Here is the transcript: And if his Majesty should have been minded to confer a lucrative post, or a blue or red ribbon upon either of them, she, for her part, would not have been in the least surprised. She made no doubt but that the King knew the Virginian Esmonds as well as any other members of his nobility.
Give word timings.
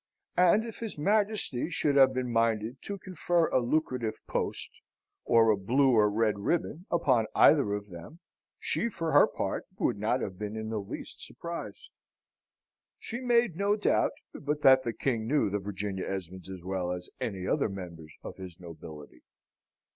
And 0.37 0.65
if 0.65 0.79
his 0.79 0.97
Majesty 0.97 1.69
should 1.69 1.95
have 1.95 2.11
been 2.11 2.31
minded 2.31 2.81
to 2.85 2.97
confer 2.97 3.45
a 3.49 3.59
lucrative 3.59 4.15
post, 4.25 4.71
or 5.25 5.51
a 5.51 5.55
blue 5.55 5.91
or 5.91 6.09
red 6.09 6.39
ribbon 6.39 6.87
upon 6.89 7.27
either 7.35 7.73
of 7.75 7.89
them, 7.91 8.17
she, 8.57 8.89
for 8.89 9.11
her 9.11 9.27
part, 9.27 9.67
would 9.77 9.99
not 9.99 10.21
have 10.21 10.39
been 10.39 10.55
in 10.55 10.69
the 10.71 10.81
least 10.81 11.23
surprised. 11.23 11.91
She 12.97 13.21
made 13.21 13.55
no 13.55 13.75
doubt 13.75 14.13
but 14.33 14.61
that 14.63 14.81
the 14.81 14.93
King 14.93 15.27
knew 15.27 15.51
the 15.51 15.59
Virginian 15.59 16.11
Esmonds 16.11 16.49
as 16.49 16.63
well 16.63 16.91
as 16.91 17.11
any 17.19 17.45
other 17.45 17.69
members 17.69 18.15
of 18.23 18.37
his 18.37 18.59
nobility. 18.59 19.21